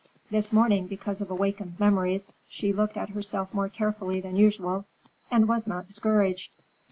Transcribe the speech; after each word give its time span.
This 0.31 0.51
morning, 0.51 0.87
because 0.87 1.21
of 1.21 1.29
awakened 1.29 1.79
memories, 1.79 2.31
she 2.49 2.73
looked 2.73 2.97
at 2.97 3.09
herself 3.09 3.53
more 3.53 3.69
carefully 3.69 4.19
than 4.19 4.35
usual, 4.35 4.85
and 5.29 5.47
was 5.47 5.67
not 5.67 5.85
discouraged. 5.85 6.51